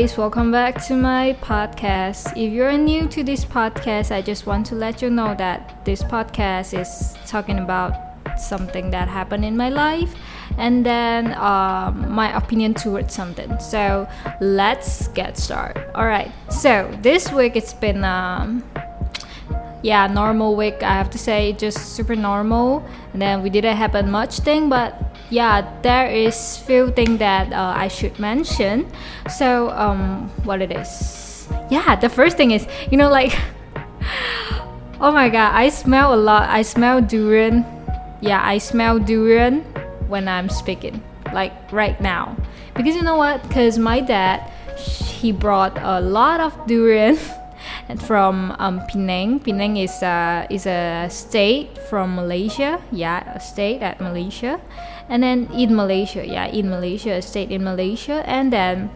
[0.00, 2.30] guys, welcome back to my podcast.
[2.36, 6.04] If you're new to this podcast, I just want to let you know that this
[6.04, 7.94] podcast is talking about
[8.38, 10.14] something that happened in my life
[10.56, 13.58] and then um, my opinion towards something.
[13.58, 14.06] So
[14.40, 15.84] let's get started.
[15.96, 16.30] All right.
[16.48, 18.62] So this week it's been um,
[19.82, 20.80] yeah normal week.
[20.84, 22.86] I have to say just super normal.
[23.12, 27.74] And then we didn't happen much thing, but yeah there is few things that uh,
[27.76, 28.86] i should mention.
[29.28, 31.48] So um what it is.
[31.70, 33.36] Yeah the first thing is you know like
[35.00, 36.48] oh my god i smell a lot.
[36.48, 37.64] I smell durian.
[38.20, 39.62] Yeah i smell durian
[40.08, 42.36] when i'm speaking like right now.
[42.74, 43.42] Because you know what?
[43.42, 47.18] Because my dad he brought a lot of durian
[47.96, 49.40] from um, Penang.
[49.40, 52.82] Penang is a, is a state from Malaysia.
[52.92, 54.60] Yeah, a state at Malaysia.
[55.08, 58.22] And then in Malaysia, yeah, in Malaysia, a state in Malaysia.
[58.28, 58.90] And then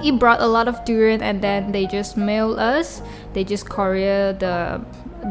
[0.00, 3.02] he brought a lot of durian and then they just mail us.
[3.32, 4.80] They just courier the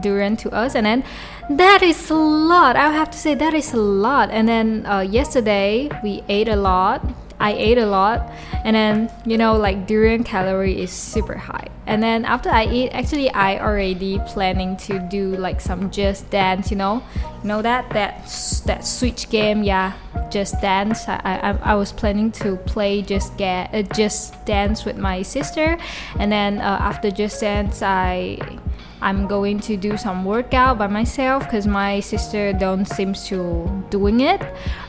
[0.01, 0.75] durian to us.
[0.75, 1.03] And then
[1.49, 2.75] that is a lot.
[2.75, 4.29] I have to say that is a lot.
[4.29, 7.01] And then uh, yesterday we ate a lot
[7.43, 8.31] I ate a lot.
[8.63, 11.67] And then you know like durian calorie is super high.
[11.85, 16.71] And then after I eat actually I already planning to do like some just dance
[16.71, 17.03] you know?
[17.43, 17.89] You know that?
[17.91, 18.23] That
[18.65, 19.63] that switch game?
[19.63, 19.93] Yeah
[20.33, 21.07] just dance.
[21.07, 25.77] I, I, I was planning to play just get uh, just dance with my sister.
[26.19, 28.39] And then uh, after just dance I
[29.01, 34.21] I'm going to do some workout by myself because my sister don't seems to doing
[34.21, 34.41] it.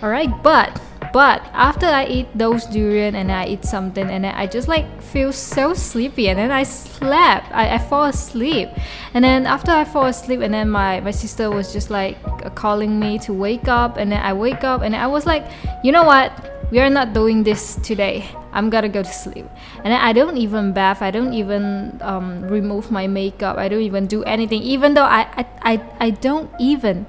[0.02, 0.80] All right but
[1.14, 5.00] but after I eat those durian and I eat something and then I just like
[5.00, 7.52] feel so sleepy and then I slept.
[7.52, 8.68] I, I fall asleep.
[9.14, 12.18] And then after I fall asleep and then my, my sister was just like
[12.56, 15.46] calling me to wake up and then I wake up and I was like,
[15.84, 16.32] you know what?
[16.72, 18.26] We are not doing this today.
[18.50, 19.46] I'm gonna go to sleep.
[19.84, 21.00] And then I don't even bath.
[21.00, 23.56] I don't even um, remove my makeup.
[23.56, 24.62] I don't even do anything.
[24.62, 27.06] Even though I, I, I, I don't even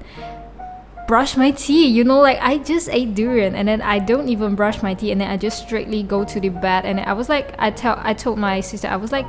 [1.06, 1.94] brush my teeth.
[1.94, 5.12] You know, like I just ate durian and then I don't even brush my teeth
[5.12, 7.98] and then I just straightly go to the bed and I was like I tell
[8.02, 9.26] I told my sister I was like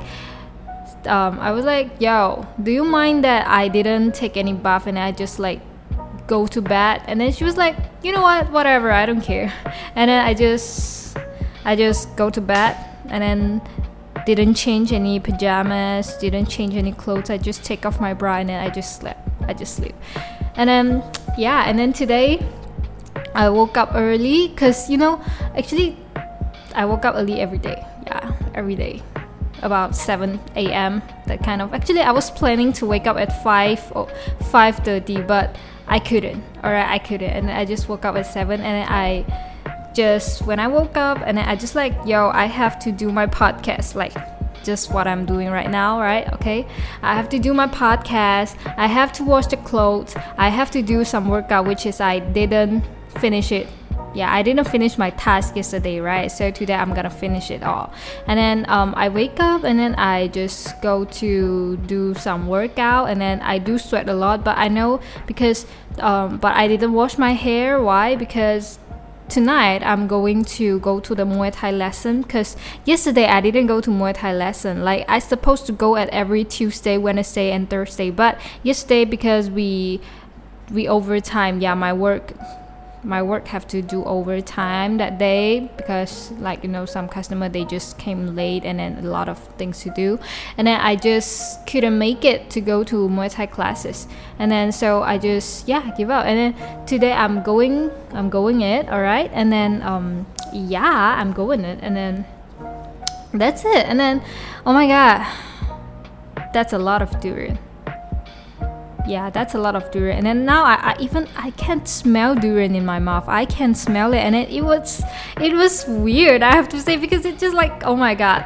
[1.06, 4.98] um, I was like, yo, do you mind that I didn't take any bath and
[4.98, 5.60] I just like
[6.26, 7.02] go to bed?
[7.06, 9.52] And then she was like, you know what, whatever, I don't care.
[9.94, 11.16] And then I just,
[11.64, 13.62] I just go to bed and then
[14.26, 17.30] didn't change any pajamas, didn't change any clothes.
[17.30, 19.28] I just take off my bra and then I just slept.
[19.46, 19.94] I just sleep.
[20.58, 21.04] And then
[21.38, 22.44] yeah, and then today
[23.34, 25.22] I woke up early because you know
[25.56, 25.96] actually
[26.74, 27.86] I woke up early every day.
[28.06, 29.02] Yeah, every day
[29.62, 31.02] about 7 a.m.
[31.26, 34.06] that kind of actually I was planning to wake up at 5 or
[34.50, 38.60] 5:30 but I couldn't all right I couldn't and I just woke up at 7
[38.60, 39.24] and I
[39.94, 43.26] just when I woke up and I just like yo I have to do my
[43.26, 44.14] podcast like
[44.68, 46.30] just what I'm doing right now, right?
[46.34, 46.68] Okay.
[47.00, 48.52] I have to do my podcast.
[48.76, 50.14] I have to wash the clothes.
[50.36, 52.84] I have to do some workout, which is I didn't
[53.16, 53.66] finish it.
[54.14, 56.28] Yeah, I didn't finish my task yesterday, right?
[56.28, 57.86] So today I'm gonna finish it all.
[58.26, 63.08] And then um, I wake up and then I just go to do some workout
[63.08, 65.64] and then I do sweat a lot, but I know because
[65.98, 67.80] um, but I didn't wash my hair.
[67.80, 68.16] Why?
[68.16, 68.78] Because
[69.28, 73.80] tonight I'm going to go to the Muay Thai lesson because yesterday I didn't go
[73.80, 74.84] to Muay Thai lesson.
[74.84, 80.00] Like I supposed to go at every Tuesday, Wednesday, and Thursday, but yesterday because we
[80.70, 82.32] we overtime, yeah, my work
[83.08, 87.64] my work have to do overtime that day because like you know some customer they
[87.64, 90.20] just came late and then a lot of things to do.
[90.58, 94.06] And then i just couldn't make it to go to muay thai classes.
[94.38, 96.26] And then so i just yeah give up.
[96.26, 101.32] And then today i'm going i'm going it all right and then um yeah i'm
[101.32, 101.78] going it.
[101.82, 102.26] And then
[103.32, 103.86] that's it.
[103.86, 104.22] And then
[104.66, 105.26] oh my god
[106.52, 107.58] that's a lot of durian
[109.08, 110.18] yeah that's a lot of durian.
[110.18, 113.24] And then now I, I, even i can't smell durian in my mouth.
[113.26, 115.02] I can smell it and it, it was
[115.40, 118.44] it was weird i have to say because it's just like oh my god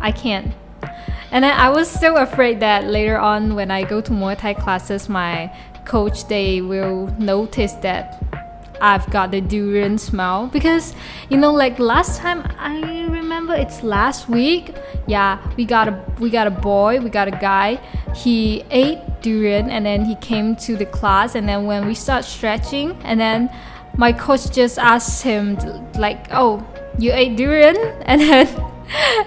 [0.00, 0.52] i can't.
[1.30, 4.54] And then i was so afraid that later on when i go to muay thai
[4.54, 5.50] classes my
[5.84, 8.23] coach they will notice that
[8.84, 10.48] I've got the durian smell.
[10.48, 10.94] Because
[11.30, 14.74] you know like last time I remember it's last week.
[15.06, 17.80] Yeah we got a we got a boy we got a guy.
[18.14, 21.34] He ate durian and then he came to the class.
[21.34, 23.48] And then when we start stretching and then
[23.96, 25.56] my coach just asked him
[25.94, 26.62] like oh
[26.98, 27.76] you ate durian?
[28.04, 28.46] And then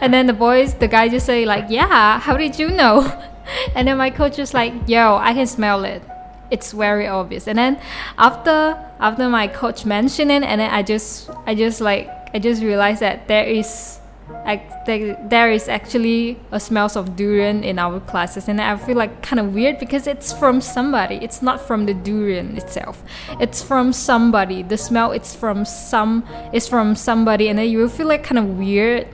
[0.01, 3.01] and then the boys the guy just say like yeah how did you know?
[3.75, 6.03] And then my coach was like yo I can smell it
[6.51, 7.47] it's very obvious.
[7.47, 7.79] And then
[8.17, 12.63] after after my coach mentioned it and then i just i just like i just
[12.63, 13.99] realized that there is
[14.45, 18.47] like there is actually a smells of durian in our classes.
[18.47, 21.15] And i feel like kind of weird because it's from somebody.
[21.15, 23.01] It's not from the durian itself.
[23.39, 24.63] It's from somebody.
[24.63, 27.49] The smell it's from some it's from somebody.
[27.49, 29.07] And then you feel like kind of weird.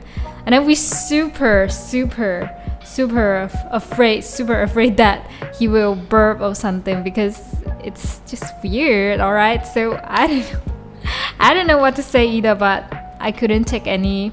[0.46, 2.50] And then we super super
[2.94, 9.34] super afraid super afraid that he will burp or something because it's just weird all
[9.34, 10.62] right so i don't know
[11.40, 12.86] i don't know what to say either but
[13.20, 14.32] i couldn't take any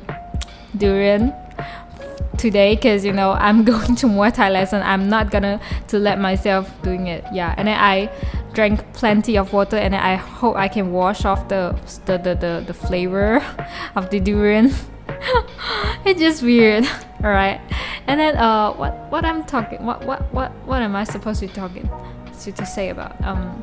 [0.76, 1.32] durian
[2.40, 4.82] today because you know I'm going to Muay Thai lesson.
[4.82, 7.24] I'm not gonna to let myself doing it.
[7.32, 8.10] Yeah, and then I
[8.54, 12.64] drank plenty of water, and I hope I can wash off the the the the,
[12.66, 13.44] the flavor
[13.94, 14.72] of the durian.
[16.04, 16.88] it's just weird
[17.23, 17.59] All right,
[18.07, 21.47] and then uh, what what I'm talking what what what what am I supposed to
[21.47, 21.89] be talking
[22.41, 23.61] to to say about um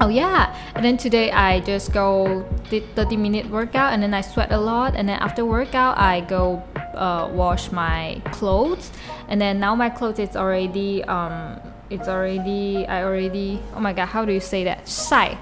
[0.00, 4.20] Oh yeah, and then today I just go did 30 minute workout and then I
[4.22, 6.60] sweat a lot and then after workout I go
[6.96, 8.90] uh, wash my clothes
[9.28, 14.06] and then now my clothes is already um it's already I already oh my god
[14.06, 15.36] how do you say that 晒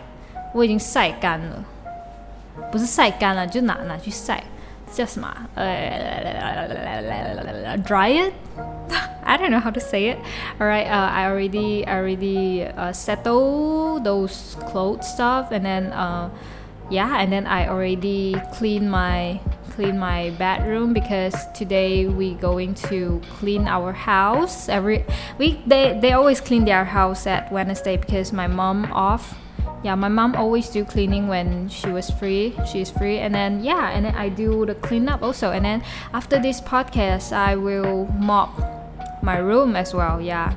[0.53, 1.65] 我已经晒干了，
[2.71, 4.45] 不是晒干了，就拿拿去晒。
[4.96, 5.62] just my uh.
[9.26, 10.20] I don't know how to say it.
[10.62, 16.30] All right, uh, I already I already uh, settle those clothes stuff, and then uh,
[16.90, 23.22] yeah, and then I already clean my clean my bedroom because today we going to
[23.40, 25.04] clean our house every
[25.38, 25.60] week.
[25.66, 29.36] They they always clean their house at Wednesday because my mom off
[29.86, 33.92] yeah my mom always do cleaning when she was free she's free and then yeah
[33.92, 35.80] and then i do the cleanup also and then
[36.12, 38.50] after this podcast i will mop
[39.22, 40.56] my room as well yeah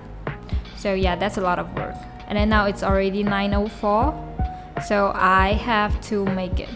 [0.79, 1.95] so yeah that's a lot of work
[2.27, 4.17] and then now it's already 904
[4.87, 6.71] so i have to make it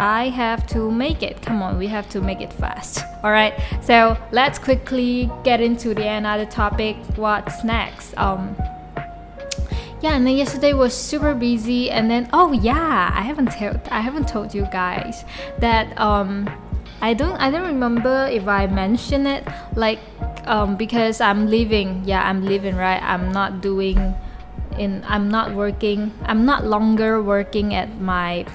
[0.00, 1.42] I have to make it.
[1.42, 3.02] Come on, we have to make it fast.
[3.24, 3.52] All right.
[3.82, 6.94] So let's quickly get into the another topic.
[7.16, 8.16] What's next?
[8.16, 8.54] Um,
[10.00, 14.00] yeah and then yesterday was super busy and then oh yeah i haven't told i
[14.00, 15.24] haven't told you guys
[15.58, 16.48] that um
[17.00, 19.98] i don't i don't remember if i mentioned it like
[20.46, 22.02] um because i'm leaving.
[22.04, 23.02] Yeah i'm leaving right?
[23.02, 24.14] I'm not doing
[24.78, 28.46] in i'm not working i'm not longer working at my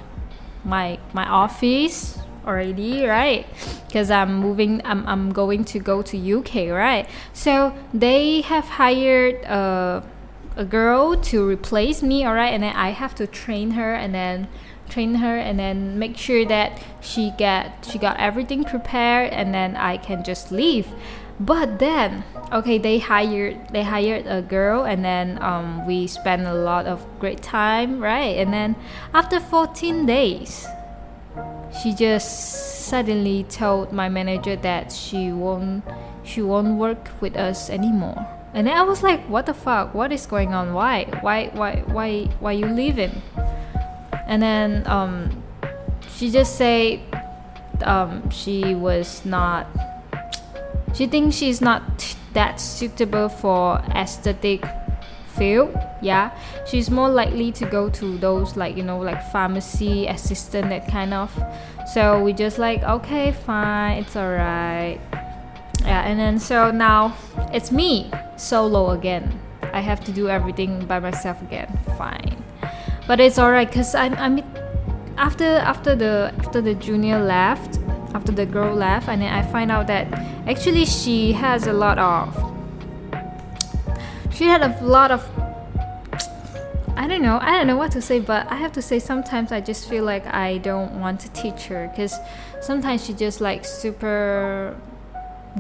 [0.63, 2.18] my my office
[2.48, 3.45] already right?
[3.88, 7.07] Because i'm moving I'm, I'm going to go to uk right?
[7.34, 10.01] So they have hired uh
[10.56, 14.14] a girl to replace me all right and then i have to train her and
[14.14, 14.48] then
[14.90, 19.76] train her and then make sure that she get she got everything prepared and then
[19.76, 20.88] i can just leave.
[21.40, 26.54] But then okay they hired they hired a girl and then um, we spent a
[26.54, 28.38] lot of great time right?
[28.38, 28.76] And then
[29.14, 30.68] after 14 days
[31.82, 35.84] she just suddenly told my manager that she won't
[36.24, 39.94] she won't work with us anymore and then I was like, what the fuck?
[39.94, 40.74] What is going on?
[40.74, 41.06] Why?
[41.22, 43.22] Why why why why you leaving?
[44.28, 45.44] And then um
[46.07, 47.02] she just say
[47.83, 49.68] um she was not
[50.94, 54.64] she thinks she's not that suitable for aesthetic
[55.28, 56.30] field yeah
[56.68, 61.14] she's more likely to go to those like you know like pharmacy assistant that kind
[61.14, 61.31] of
[61.92, 65.00] so we just like okay fine it's all right
[65.94, 67.16] yeah and then so now
[67.54, 69.26] it's me solo again
[69.78, 71.69] i have to do everything by myself again
[72.00, 72.35] fine
[73.07, 74.35] but it's all right because i'm i'm
[75.18, 77.71] after after the after the junior left
[78.18, 80.06] after the girl left and then i find out that
[80.52, 82.26] actually she has a lot of
[84.33, 85.21] she had a lot of
[86.95, 87.40] I don't know.
[87.42, 90.06] I don't know what to say, but I have to say sometimes I just feel
[90.06, 92.16] like I don't want to teach her because
[92.62, 94.78] sometimes she just like super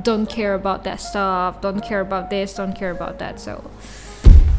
[0.01, 3.39] don't care about that stuff, don't care about this, don't care about that.
[3.39, 3.69] So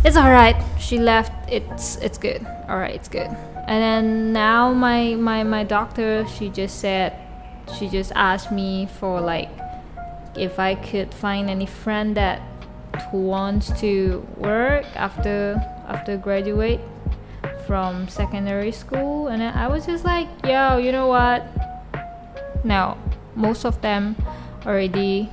[0.04, 0.56] it's alright.
[0.78, 1.32] She left.
[1.50, 2.46] It's it's good.
[2.68, 3.28] Alright, it's good.
[3.66, 7.18] And then now my my my doctor, she just said,
[7.78, 9.50] she just asked me for like
[10.36, 12.42] if I could find any friend that
[13.10, 16.80] who wants to work after after graduate
[17.66, 21.46] from secondary school and I was just like yo you know what
[22.62, 22.98] no
[23.34, 24.16] most of them
[24.66, 25.30] already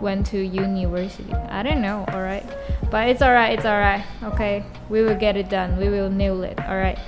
[0.00, 1.32] went to university.
[1.32, 2.44] I don't know, alright?
[2.90, 4.04] But it's alright, it's alright.
[4.22, 5.76] Okay, we will get it done.
[5.76, 6.98] We will nail it, alright?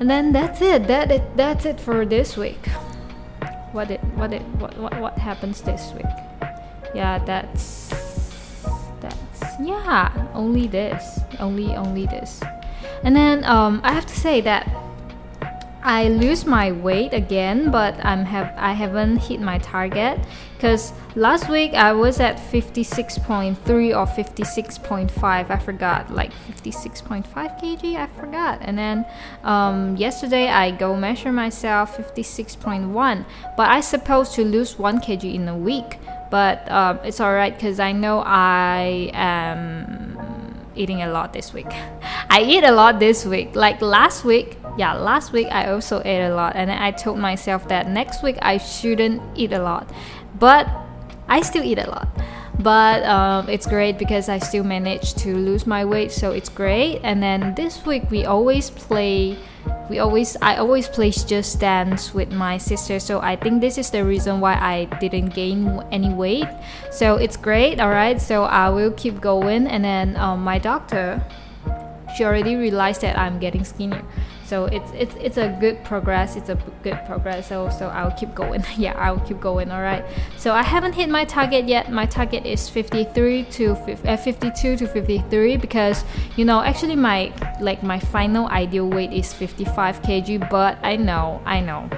[0.00, 0.88] And then that's it.
[0.88, 2.66] That it that's it for this week.
[3.70, 6.10] What it what it what what, what happens this week?
[6.94, 7.94] Yeah, that's
[9.00, 11.20] that's yeah, only this.
[11.38, 12.42] Only only this.
[13.04, 14.66] And then um I have to say that
[15.84, 20.20] I lose my weight again, but I'm have I haven't hit my target
[20.54, 23.56] because last week I was at 56.3
[23.90, 25.50] or 56.5.
[25.50, 27.96] I forgot, like 56.5 kg.
[27.96, 28.58] I forgot.
[28.62, 29.04] And then
[29.42, 33.24] um, yesterday I go measure myself 56.1,
[33.56, 35.98] but I supposed to lose one kg in a week.
[36.30, 40.11] But um, it's alright because I know I am
[40.74, 41.66] eating a lot this week.
[42.30, 43.54] I eat a lot this week.
[43.54, 47.68] Like last week, yeah, last week I also ate a lot, and I told myself
[47.68, 49.90] that next week I shouldn't eat a lot,
[50.38, 50.66] but
[51.28, 52.08] I still eat a lot.
[52.58, 57.00] But um, it's great because I still managed to lose my weight, so it's great.
[57.02, 59.38] And then this week we always play
[59.88, 63.90] we always I always play just dance with my sister so I think this is
[63.90, 66.48] the reason why I didn't gain any weight.
[66.90, 71.22] So it's great all right so I will keep going and then um, my doctor
[72.16, 74.04] she already realized that I'm getting skinnier
[74.52, 78.34] so it's it's it's a good progress it's a good progress so so I'll keep
[78.34, 78.62] going.
[78.76, 80.04] Yeah I'll keep going all right
[80.36, 81.90] so I haven't hit my target yet.
[81.90, 86.04] My target is 53 to uh, 52 to 53 because
[86.36, 87.32] you know actually my
[87.62, 91.88] like my final ideal weight is 55 kg but I know I know.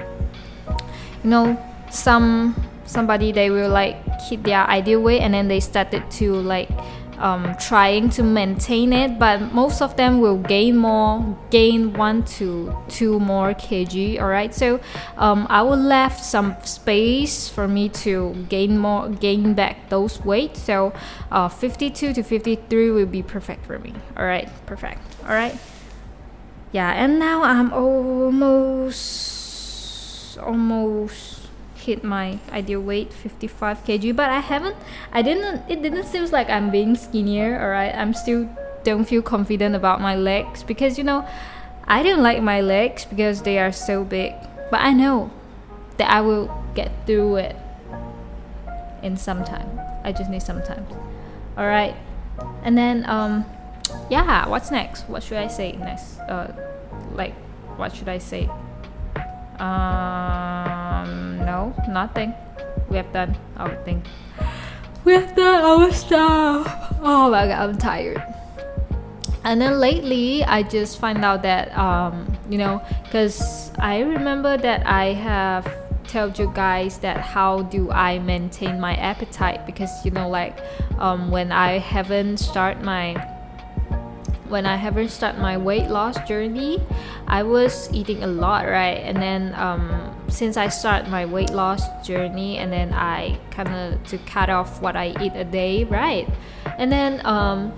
[1.25, 1.59] You know
[1.91, 3.97] some somebody they will like
[4.29, 6.69] hit their ideal weight and then they started to like
[7.17, 12.75] um, trying to maintain it, but most of them will gain more, gain one to
[12.87, 14.21] two more kg.
[14.21, 14.79] All right, so
[15.17, 20.55] um, I will left some space for me to gain more, gain back those weight.
[20.57, 20.93] So
[21.31, 23.93] uh, 52 to 53 will be perfect for me.
[24.17, 25.01] All right, perfect.
[25.23, 25.57] All right,
[26.71, 29.17] yeah, and now I'm almost,
[30.37, 31.34] almost
[31.85, 34.75] hit my ideal weight 55 kg but i haven't
[35.11, 38.49] i didn't it didn't seem like i'm being skinnier all right i'm still
[38.83, 41.27] don't feel confident about my legs because you know
[41.87, 44.33] i don't like my legs because they are so big
[44.71, 45.31] but i know
[45.97, 47.55] that i will get through it
[49.05, 49.79] in some time.
[50.03, 50.85] I just need some time.
[51.57, 51.95] All right
[52.63, 53.45] and then um
[54.09, 55.07] yeah what's next?
[55.07, 56.19] What should i say next?
[56.19, 56.51] Uh
[57.13, 57.33] like
[57.77, 58.49] what should i say
[59.59, 62.33] um, no, nothing.
[62.89, 64.03] We have done our thing.
[65.03, 66.67] We have done our stuff.
[67.01, 68.23] Oh my god, I'm tired.
[69.43, 74.85] And then lately, I just find out that um, you know, because I remember that
[74.87, 75.65] I have
[76.07, 80.57] told you guys that how do I maintain my appetite because you know like
[80.97, 83.13] um, when I haven't start my
[84.49, 86.81] when I haven't started my weight loss journey,
[87.27, 89.01] I was eating a lot, right?
[89.01, 94.03] And then um, since I started my weight loss journey, and then I kind of
[94.07, 96.27] to cut off what I eat a day, right?
[96.77, 97.73] And then um,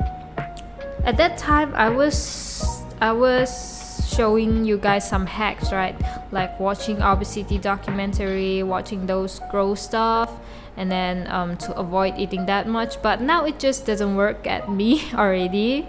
[1.04, 3.78] at that time, I was I was
[4.10, 5.96] showing you guys some hacks, right?
[6.32, 10.32] Like watching obesity documentary, watching those gross stuff,
[10.76, 13.02] and then um, to avoid eating that much.
[13.02, 15.88] But now it just doesn't work at me already.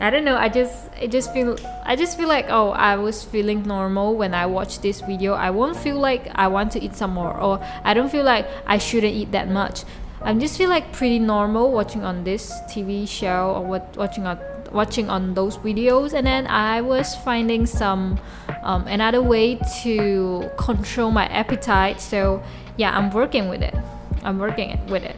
[0.00, 0.36] I don't know.
[0.36, 4.32] I just I just feel I just feel like oh I was feeling normal when
[4.32, 5.34] I watched this video.
[5.34, 8.46] I won't feel like I want to eat some more or I don't feel like
[8.66, 9.84] I shouldn't eat that much.
[10.22, 14.38] I just feel like pretty normal watching on this TV show or what watching on
[14.72, 18.20] watching on those videos and then I was finding some
[18.62, 22.00] um, another way to control my appetite.
[22.00, 22.42] So
[22.76, 23.74] yeah, I'm working with it.
[24.22, 25.16] I'm working with it.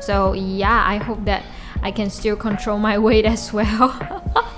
[0.00, 1.44] So yeah, I hope that
[1.82, 3.96] I can still control my weight as well.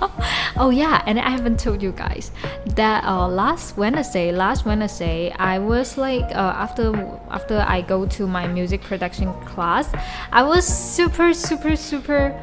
[0.57, 2.31] oh yeah, and I haven't told you guys
[2.75, 6.93] that uh, last Wednesday, last Wednesday, I was like uh, after
[7.29, 9.89] after I go to my music production class,
[10.31, 12.39] I was super super super.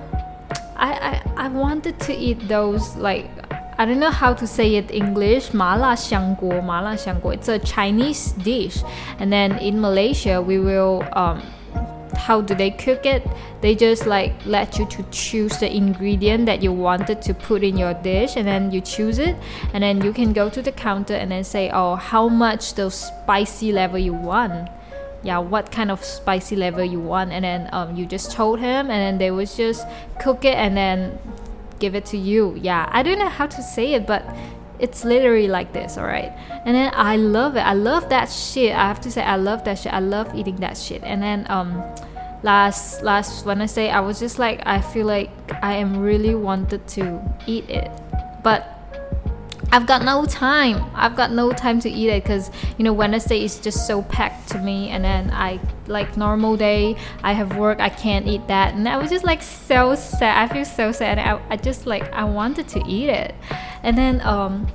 [0.77, 3.29] I, I, I wanted to eat those like
[3.81, 5.55] I don't know how to say it in English.
[5.55, 7.35] 麻辣香锅,麻辣香锅.
[7.35, 8.83] It's a Chinese dish,
[9.19, 11.41] and then in Malaysia we will um
[12.17, 13.27] how do they cook it
[13.61, 17.77] they just like let you to choose the ingredient that you wanted to put in
[17.77, 19.37] your dish and then you choose it
[19.75, 22.91] and then you can go to the counter and then say oh how much the
[22.91, 24.69] spicy level you want?
[25.23, 27.33] Yeah what kind of spicy level you want?
[27.33, 29.87] And then um, you just told him and then they would just
[30.21, 31.19] cook it and then
[31.79, 32.57] give it to you.
[32.61, 34.25] Yeah i don't know how to say it but
[34.81, 36.33] it's literally like this all right
[36.65, 37.61] and then i love it.
[37.61, 38.73] I love that shit.
[38.73, 39.93] I have to say i love that shit.
[39.93, 41.03] I love eating that shit.
[41.03, 41.83] And then um
[42.43, 45.31] last last Wednesday I was just like I feel like
[45.63, 47.91] I am really wanted to eat it.
[48.43, 48.80] But
[49.73, 50.91] I've got no time.
[50.95, 54.49] I've got no time to eat it because you know Wednesday is just so packed
[54.51, 58.75] to me and then I like normal day I have work I can't eat that.
[58.75, 60.51] And I was just like so sad.
[60.51, 61.19] I feel so sad.
[61.19, 63.35] I, I just like I wanted to eat it.
[63.83, 64.67] And then um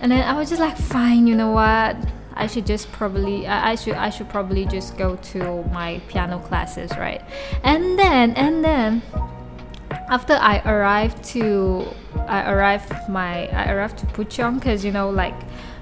[0.00, 1.96] and then I was just like, fine, you know what?
[2.34, 6.38] I should just probably I, I should I should probably just go to my piano
[6.38, 7.22] classes, right?
[7.62, 9.02] And then and then
[10.08, 11.86] after I arrived to
[12.30, 15.34] I arrived my I arrived to Puchong because you know like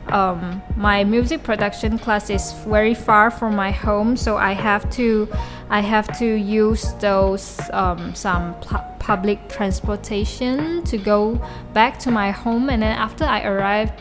[0.08, 5.28] um, my music production class is very far from my home, so I have to
[5.68, 11.38] I have to use those um, some pu- public transportation to go
[11.74, 12.70] back to my home.
[12.70, 13.92] And then after I arrived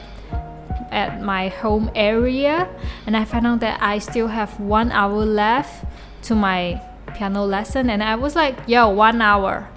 [0.91, 2.69] at my home area,
[3.05, 5.83] and I found out that I still have one hour left
[6.23, 6.81] to my
[7.13, 9.67] piano lesson, and I was like, "Yo, one hour."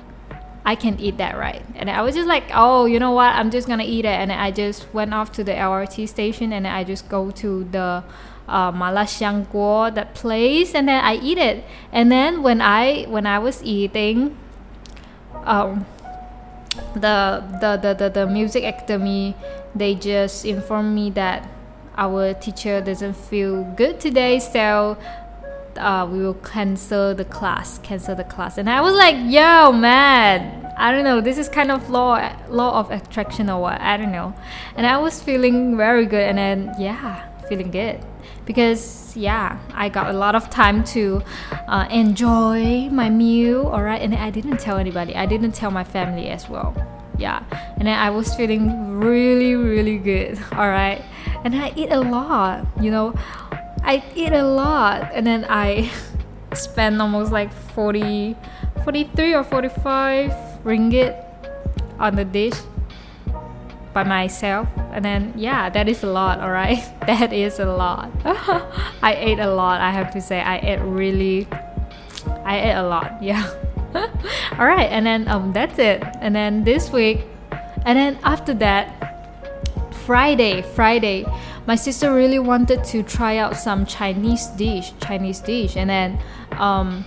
[0.70, 1.64] I can eat that right.
[1.74, 3.34] And I was just like, oh, you know what?
[3.34, 4.16] I'm just gonna eat it.
[4.22, 8.04] And I just went off to the LRT station and I just go to the
[8.48, 11.64] uh, Guo, that place, and then I eat it.
[11.90, 14.38] And then when I when I was eating,
[15.42, 15.86] um,
[16.94, 19.34] the, the the the the music academy,
[19.74, 21.48] they just informed me that
[21.96, 24.96] our teacher doesn't feel good today, so
[25.78, 28.58] uh, we will cancel the class, cancel the class.
[28.58, 32.16] And I was like, yo, man, I don't know, this is kind of law,
[32.48, 34.34] law of attraction or what, I don't know.
[34.76, 38.00] And I was feeling very good, and then yeah, feeling good
[38.46, 41.22] because yeah, I got a lot of time to
[41.68, 43.66] uh, enjoy my meal.
[43.66, 45.14] All right, and I didn't tell anybody.
[45.14, 46.74] I didn't tell my family as well.
[47.18, 47.44] Yeah,
[47.76, 50.38] and then I was feeling really, really good.
[50.52, 51.02] All right,
[51.44, 52.66] and I eat a lot.
[52.80, 53.14] You know
[53.82, 55.90] I eat a lot and then I
[56.54, 58.37] spend almost like 40
[58.84, 60.32] 43 or 45
[60.64, 61.25] ringgit
[61.99, 62.54] on the dish
[63.92, 64.68] by myself.
[64.92, 66.81] And then yeah that is a lot all right?
[67.07, 68.11] That is a lot.
[69.02, 70.40] I ate a lot i have to say.
[70.40, 71.48] I ate really
[72.44, 73.48] i ate a lot yeah.
[74.59, 76.02] All right and then um that's it.
[76.20, 77.26] And then this week
[77.85, 78.99] and then after that
[80.11, 81.25] friday friday.
[81.68, 86.18] My sister really wanted to try out some Chinese dish, Chinese dish, and then
[86.59, 87.05] um,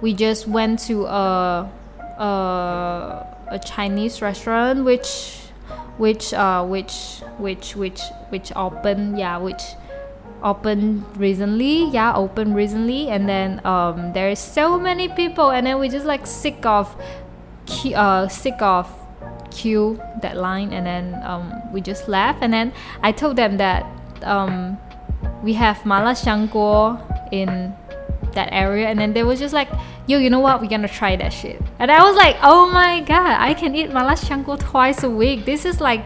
[0.00, 1.68] we just went to a,
[2.16, 5.36] a a Chinese restaurant which
[5.98, 9.76] which uh which which which which opened yeah which
[10.42, 13.10] opened recently yeah opened recently.
[13.10, 15.50] And then um there's so many people.
[15.50, 16.88] And then we just like sick of
[17.94, 18.88] uh sick of
[19.56, 22.42] queue that line and then um, we just left.
[22.42, 23.86] And then I told them that
[24.22, 24.78] um,
[25.42, 26.14] we have Mala
[27.32, 27.74] in
[28.34, 28.88] that area.
[28.88, 29.68] And then they were just like
[30.06, 30.60] yo you know what?
[30.60, 31.60] We're gonna try that shit.
[31.78, 35.44] And I was like oh my god I can eat Mala twice a week.
[35.44, 36.04] This is like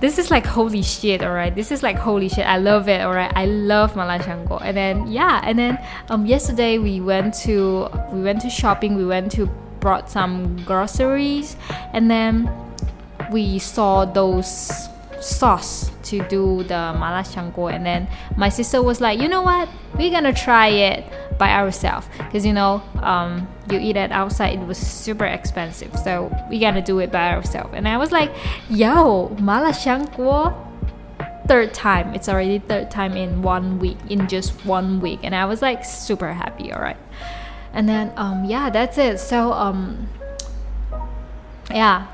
[0.00, 1.54] this is like holy shit alright?
[1.54, 2.46] This is like holy shit.
[2.46, 3.32] I love it alright?
[3.34, 8.22] I love Mala Guo and then yeah and then um yesterday we went to we
[8.22, 8.96] went to shopping.
[8.96, 11.56] We went to brought some groceries.
[11.92, 12.50] And then
[13.30, 14.88] we saw those
[15.20, 19.68] sauce to do the mala guo and then my sister was like you know what?
[19.94, 21.04] We're gonna try it
[21.38, 22.06] by ourselves.
[22.18, 26.82] Because you know um, you eat it outside it was super expensive so we gotta
[26.82, 27.70] do it by ourselves.
[27.74, 28.30] And i was like
[28.70, 30.64] yo mala guo
[31.46, 32.14] third time.
[32.14, 35.20] It's already third time in one week in just one week.
[35.22, 36.98] And i was like super happy all right.
[37.72, 39.18] And then um yeah that's it.
[39.18, 40.08] So um
[41.70, 42.06] yeah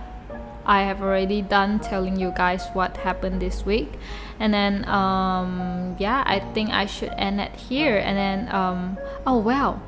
[0.67, 3.93] I have already done telling you guys what happened this week.
[4.41, 7.99] And then, um, yeah, I think I should end it here.
[7.99, 9.83] And then, um, oh, well,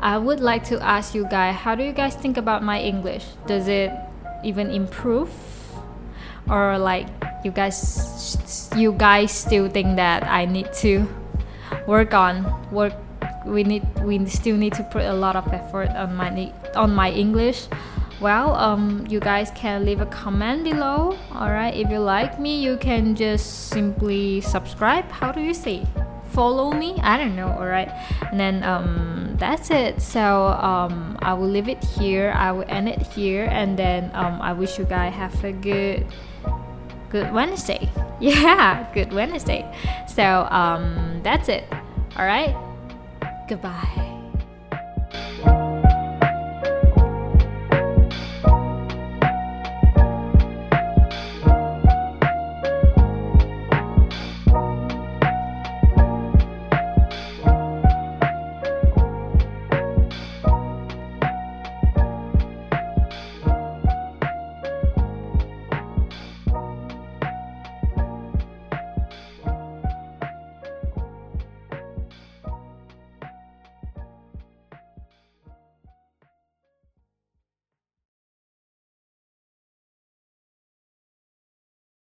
[0.00, 3.26] I would like to ask you guys how do you guys think about my English?
[3.46, 3.92] Does it
[4.42, 5.30] even improve?
[6.48, 7.06] Or like
[7.44, 11.06] you guys you guys still think that I need to
[11.86, 12.94] work on work
[13.46, 17.10] we need we still need to put a lot of effort on my on my
[17.10, 17.68] English
[18.20, 21.16] well um, you guys can leave a comment below.
[21.32, 25.10] All right if you like me you can just simply subscribe.
[25.10, 25.86] How do you say?
[26.30, 26.94] Follow me?
[27.02, 27.88] I don't know all right
[28.30, 30.00] and then um, that's it.
[30.00, 32.32] So um, i will leave it here.
[32.36, 33.48] I will end it here.
[33.50, 36.06] And then um, i wish you guys have a good
[37.10, 37.90] good wednesday.
[38.20, 39.64] Yeah good wednesday.
[40.06, 41.64] So um, that's it.
[42.16, 42.54] All right
[43.48, 44.09] goodbye